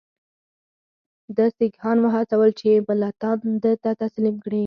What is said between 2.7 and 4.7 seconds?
ملتان ده ته تسلیم کړي.